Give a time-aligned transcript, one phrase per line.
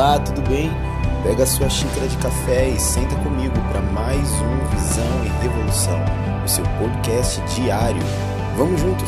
[0.00, 0.70] Olá, tudo bem?
[1.22, 6.00] Pega sua xícara de café e senta comigo para mais um Visão e Revolução,
[6.42, 8.00] o seu podcast diário.
[8.56, 9.06] Vamos juntos?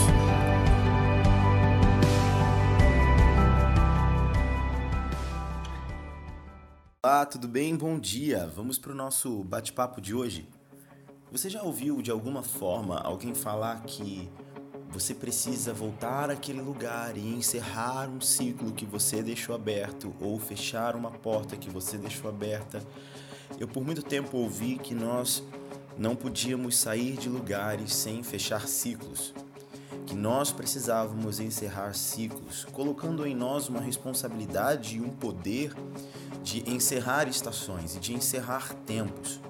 [7.02, 7.74] Olá, tudo bem?
[7.74, 8.46] Bom dia.
[8.54, 10.46] Vamos para o nosso bate-papo de hoje.
[11.30, 14.28] Você já ouviu de alguma forma alguém falar que
[14.92, 20.94] você precisa voltar àquele lugar e encerrar um ciclo que você deixou aberto ou fechar
[20.94, 22.82] uma porta que você deixou aberta.
[23.58, 25.42] Eu por muito tempo ouvi que nós
[25.96, 29.32] não podíamos sair de lugares sem fechar ciclos,
[30.04, 35.74] que nós precisávamos encerrar ciclos, colocando em nós uma responsabilidade e um poder
[36.42, 39.40] de encerrar estações e de encerrar tempos,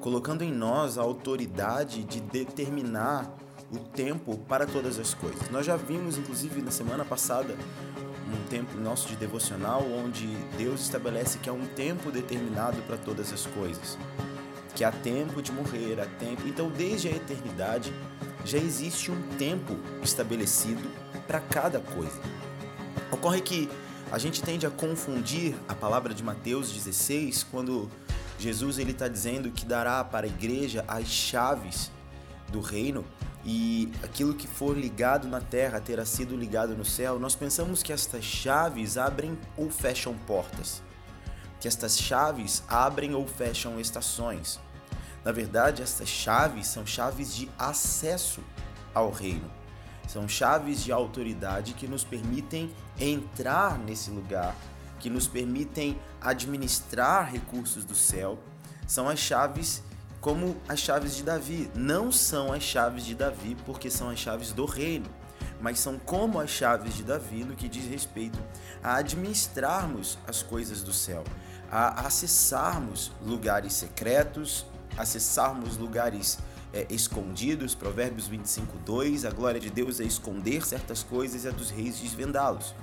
[0.00, 5.50] colocando em nós a autoridade de determinar o tempo para todas as coisas.
[5.50, 7.56] Nós já vimos, inclusive, na semana passada,
[8.32, 13.32] um tempo nosso de devocional onde Deus estabelece que há um tempo determinado para todas
[13.32, 13.98] as coisas.
[14.74, 16.42] Que há tempo de morrer, há tempo.
[16.46, 17.92] Então, desde a eternidade,
[18.44, 20.88] já existe um tempo estabelecido
[21.26, 22.20] para cada coisa.
[23.10, 23.68] Ocorre que
[24.12, 27.90] a gente tende a confundir a palavra de Mateus 16 quando
[28.38, 31.90] Jesus ele está dizendo que dará para a igreja as chaves
[32.50, 33.04] do reino
[33.44, 37.92] e aquilo que for ligado na terra terá sido ligado no céu, nós pensamos que
[37.92, 40.82] estas chaves abrem ou fecham portas,
[41.60, 44.58] que estas chaves abrem ou fecham estações.
[45.24, 48.42] Na verdade, estas chaves são chaves de acesso
[48.92, 49.50] ao reino.
[50.08, 54.56] São chaves de autoridade que nos permitem entrar nesse lugar,
[54.98, 58.38] que nos permitem administrar recursos do céu.
[58.86, 59.82] São as chaves
[60.20, 61.70] como as chaves de Davi.
[61.74, 65.06] Não são as chaves de Davi porque são as chaves do reino,
[65.60, 68.38] mas são como as chaves de Davi no que diz respeito
[68.82, 71.24] a administrarmos as coisas do céu,
[71.70, 74.66] a acessarmos lugares secretos,
[74.96, 76.38] acessarmos lugares
[76.72, 81.50] é, escondidos, Provérbios 25, 2, a glória de Deus é esconder certas coisas e a
[81.50, 82.74] dos reis desvendá-los.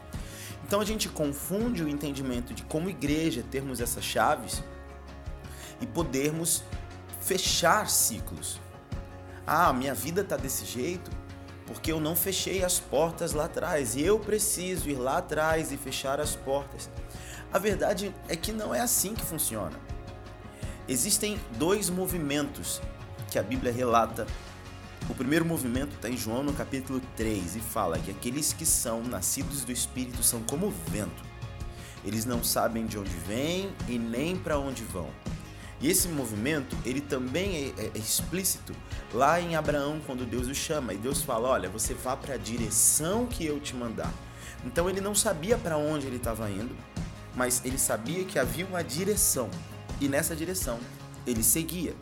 [0.66, 4.64] Então a gente confunde o entendimento de como igreja termos essas chaves
[5.82, 6.64] e podermos
[7.26, 8.60] fechar ciclos.
[9.46, 11.12] Ah, minha vida está desse jeito
[11.66, 15.78] porque eu não fechei as portas lá atrás e eu preciso ir lá atrás e
[15.78, 16.90] fechar as portas.
[17.52, 19.80] A verdade é que não é assim que funciona.
[20.88, 22.82] Existem dois movimentos
[23.32, 24.28] que a Bíblia relata.
[25.10, 29.02] O primeiro movimento está em João no capítulo 3 e fala que aqueles que são
[29.04, 31.24] nascidos do Espírito são como o vento.
[32.04, 35.10] Eles não sabem de onde vêm e nem para onde vão.
[35.84, 38.74] E esse movimento, ele também é, é, explícito
[39.14, 40.94] lá em Abraão, quando Deus o chama.
[40.94, 44.12] E Deus fala: Olha, você vá para a direção que eu te mandar.
[44.66, 46.74] Então ele não sabia para onde ele estava indo,
[47.36, 49.50] mas ele sabia que havia uma direção.
[50.00, 50.80] E nessa direção
[51.28, 51.94] ele seguia.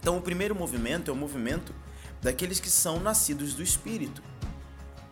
[0.00, 1.74] Então o primeiro movimento é o movimento
[2.22, 4.22] daqueles que são nascidos do Espírito,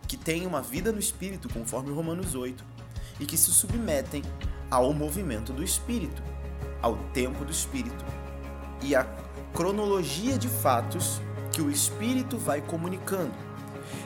[0.08, 2.64] que têm uma vida no Espírito, conforme Romanos 8,
[3.20, 4.22] e que se submetem
[4.70, 6.22] ao movimento do Espírito
[6.82, 8.04] ao tempo do Espírito
[8.82, 9.06] e à
[9.54, 11.20] cronologia de fatos
[11.52, 13.32] que o Espírito vai comunicando.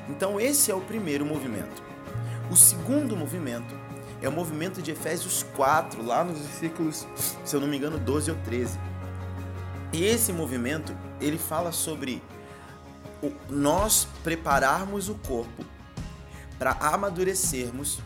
[0.09, 1.83] Então, esse é o primeiro movimento.
[2.51, 3.75] O segundo movimento
[4.21, 7.07] é o movimento de Efésios 4, lá nos versículos,
[7.45, 8.79] se eu não me engano, 12 ou 13.
[9.93, 12.23] E esse movimento, ele fala sobre
[13.49, 15.65] nós prepararmos o corpo
[16.59, 18.01] para amadurecermos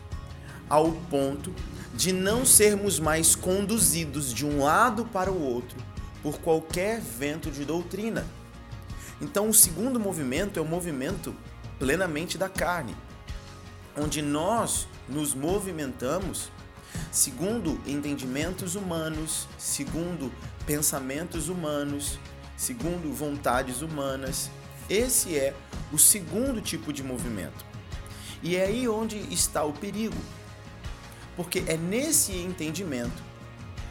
[0.71, 1.53] ao ponto
[1.93, 5.77] de não sermos mais conduzidos de um lado para o outro
[6.23, 8.25] por qualquer vento de doutrina.
[9.19, 11.35] Então, o segundo movimento é o movimento
[11.77, 12.95] plenamente da carne,
[13.97, 16.49] onde nós nos movimentamos
[17.11, 20.31] segundo entendimentos humanos, segundo
[20.65, 22.17] pensamentos humanos,
[22.55, 24.49] segundo vontades humanas.
[24.89, 25.53] Esse é
[25.91, 27.65] o segundo tipo de movimento.
[28.41, 30.15] E é aí onde está o perigo
[31.35, 33.23] porque é nesse entendimento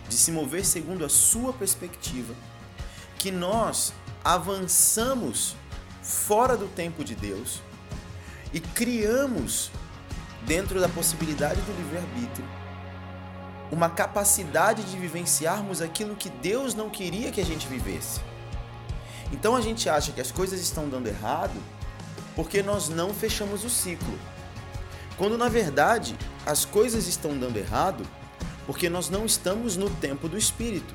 [0.08, 2.34] de se mover segundo a sua perspectiva
[3.18, 3.92] que nós
[4.24, 5.56] avançamos
[6.02, 7.60] fora do tempo de Deus
[8.52, 9.70] e criamos
[10.46, 12.60] dentro da possibilidade do livre-arbítrio
[13.70, 18.20] uma capacidade de vivenciarmos aquilo que Deus não queria que a gente vivesse.
[19.32, 21.54] Então a gente acha que as coisas estão dando errado
[22.34, 24.18] porque nós não fechamos o ciclo.
[25.20, 28.06] Quando na verdade as coisas estão dando errado
[28.64, 30.94] porque nós não estamos no tempo do Espírito.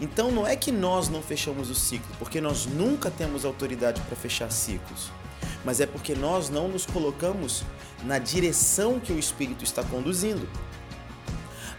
[0.00, 4.16] Então não é que nós não fechamos o ciclo, porque nós nunca temos autoridade para
[4.16, 5.10] fechar ciclos,
[5.62, 7.64] mas é porque nós não nos colocamos
[8.02, 10.48] na direção que o Espírito está conduzindo.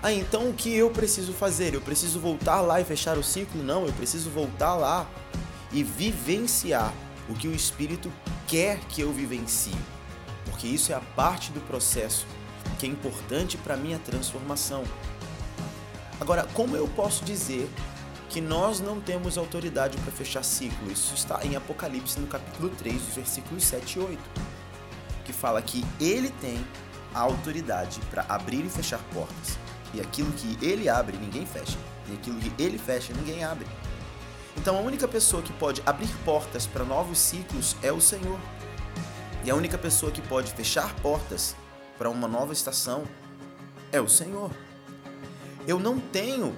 [0.04, 1.74] Ah, então o que eu preciso fazer?
[1.74, 3.64] Eu preciso voltar lá e fechar o ciclo?
[3.64, 5.10] Não, eu preciso voltar lá
[5.72, 6.94] e vivenciar
[7.28, 8.14] o que o Espírito
[8.46, 9.95] quer que eu vivencie.
[10.56, 12.26] Porque isso é a parte do processo
[12.80, 14.86] que é importante para a minha transformação.
[16.18, 17.70] Agora, como eu posso dizer
[18.30, 20.90] que nós não temos autoridade para fechar ciclo?
[20.90, 24.20] Isso está em Apocalipse, no capítulo 3, versículos 7 e 8,
[25.26, 26.66] que fala que ele tem
[27.14, 29.60] a autoridade para abrir e fechar portas.
[29.94, 31.78] E aquilo que ele abre, ninguém fecha.
[32.10, 33.68] E aquilo que ele fecha, ninguém abre.
[34.56, 38.40] Então a única pessoa que pode abrir portas para novos ciclos é o Senhor.
[39.46, 41.56] E a única pessoa que pode fechar portas
[42.00, 43.04] para uma nova estação
[43.92, 44.50] é o Senhor.
[45.68, 46.56] Eu não tenho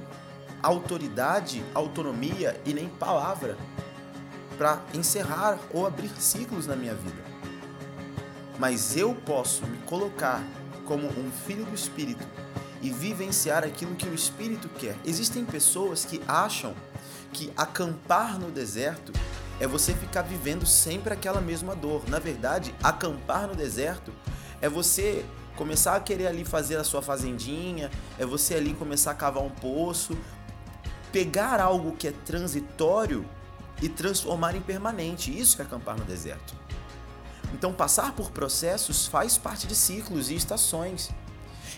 [0.64, 3.58] autoridade, autonomia e nem palavra
[4.58, 7.22] para encerrar ou abrir ciclos na minha vida.
[8.58, 10.42] Mas eu posso me colocar
[10.86, 12.26] como um filho do Espírito
[12.82, 14.96] e vivenciar aquilo que o Espírito quer.
[15.04, 16.74] Existem pessoas que acham
[17.34, 19.12] que acampar no deserto
[19.60, 22.08] é você ficar vivendo sempre aquela mesma dor.
[22.08, 24.14] Na verdade, acampar no deserto
[24.62, 25.26] é você
[25.56, 29.50] começar a querer ali fazer a sua fazendinha, é você ali começar a cavar um
[29.50, 30.18] poço,
[31.12, 33.26] pegar algo que é transitório
[33.82, 35.36] e transformar em permanente.
[35.36, 36.56] Isso é acampar no deserto.
[37.54, 41.10] Então, passar por processos faz parte de ciclos e estações.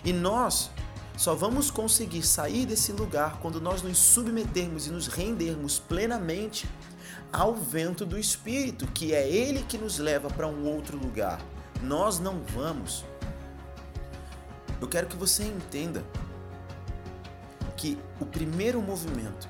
[0.04, 0.72] E nós
[1.16, 6.68] só vamos conseguir sair desse lugar quando nós nos submetermos e nos rendermos plenamente
[7.32, 11.40] ao vento do Espírito, que é ele que nos leva para um outro lugar.
[11.82, 13.06] Nós não vamos.
[14.82, 16.04] Eu quero que você entenda
[17.78, 19.48] que o primeiro movimento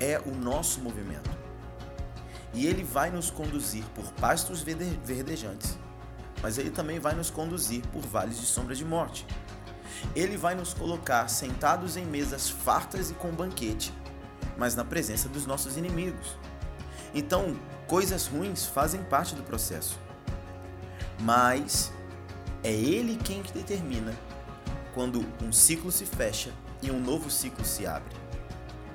[0.00, 1.30] é o nosso movimento.
[2.52, 5.76] E ele vai nos conduzir por pastos verdejantes,
[6.40, 9.26] mas ele também vai nos conduzir por vales de sombra de morte.
[10.14, 13.92] Ele vai nos colocar sentados em mesas fartas e com banquete,
[14.56, 16.38] mas na presença dos nossos inimigos.
[17.14, 17.56] Então,
[17.86, 19.98] coisas ruins fazem parte do processo.
[21.20, 21.92] Mas
[22.62, 24.14] é ele quem determina
[24.92, 26.50] quando um ciclo se fecha
[26.82, 28.14] e um novo ciclo se abre.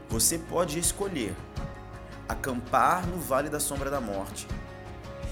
[0.10, 1.36] Você pode escolher
[2.28, 4.48] acampar no Vale da Sombra da Morte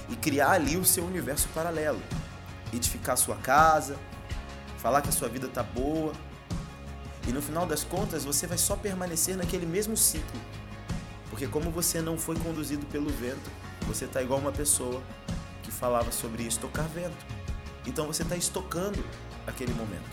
[0.08, 2.00] e criar ali o seu universo paralelo,
[2.72, 3.96] edificar sua casa,
[4.78, 6.12] falar que a sua vida tá boa.
[7.28, 10.40] E no final das contas, você vai só permanecer naquele mesmo ciclo.
[11.28, 13.50] Porque como você não foi conduzido pelo vento,
[13.86, 15.02] você tá igual uma pessoa
[15.62, 17.26] que falava sobre estocar vento.
[17.86, 19.04] Então você está estocando
[19.46, 20.08] aquele momento.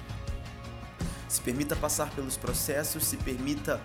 [1.29, 3.81] Se permita passar pelos processos, se permita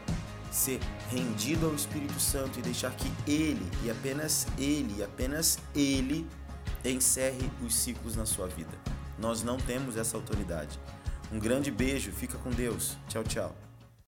[0.51, 6.27] ser rendido ao Espírito Santo e deixar que Ele, e apenas Ele, e apenas Ele,
[6.85, 8.77] encerre os ciclos na sua vida.
[9.19, 10.81] Nós não temos essa autoridade.
[11.33, 12.97] Um grande beijo, fica com Deus.
[13.09, 13.70] Tchau, tchau.